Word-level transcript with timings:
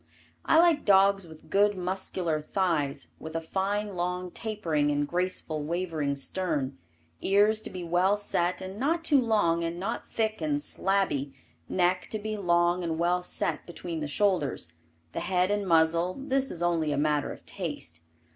I 0.45 0.57
like 0.57 0.83
dogs 0.83 1.27
with 1.27 1.51
good 1.51 1.77
muscular 1.77 2.41
thighs 2.41 3.09
with 3.19 3.35
a 3.35 3.39
fine 3.39 3.89
long 3.89 4.31
tapering 4.31 4.89
and 4.89 5.07
graceful 5.07 5.61
wavering 5.63 6.15
stern, 6.15 6.79
ears 7.21 7.61
to 7.61 7.69
be 7.69 7.83
well 7.83 8.17
set 8.17 8.61
and 8.61 8.79
not 8.79 9.03
too 9.03 9.21
long 9.21 9.63
and 9.63 9.79
not 9.79 10.11
thick 10.11 10.41
and 10.41 10.59
slabby, 10.59 11.33
neck 11.69 12.07
to 12.09 12.17
be 12.17 12.35
long 12.35 12.83
and 12.83 12.97
well 12.97 13.21
set 13.21 13.67
between 13.67 13.99
the 13.99 14.07
shoulders, 14.07 14.73
the 15.11 15.19
head 15.19 15.51
and 15.51 15.67
muzzle, 15.67 16.15
this 16.19 16.49
is 16.49 16.63
only 16.63 16.91
a 16.91 16.97
matter 16.97 17.31
of 17.31 17.45
taste. 17.45 17.99